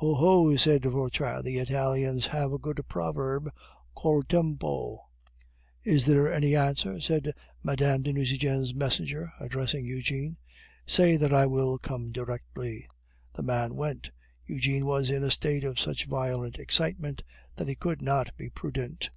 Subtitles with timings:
[0.00, 3.50] "Oh, ho!" said Vautrin, "the Italians have a good proverb
[3.94, 5.10] Col tempo."
[5.82, 7.74] "Is there any answer?" said Mme.
[8.00, 10.36] de Nucingen's messenger, addressing Eugene.
[10.86, 12.88] "Say that I will come directly."
[13.34, 14.08] The man went.
[14.46, 17.22] Eugene was in a state of such violent excitement
[17.56, 19.10] that he could not be prudent.